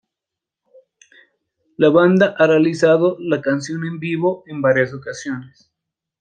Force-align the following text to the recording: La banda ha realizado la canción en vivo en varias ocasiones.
La 1.77 1.89
banda 1.89 2.33
ha 2.39 2.47
realizado 2.47 3.17
la 3.19 3.39
canción 3.39 3.85
en 3.85 3.99
vivo 3.99 4.43
en 4.47 4.59
varias 4.59 4.95
ocasiones. 4.95 5.71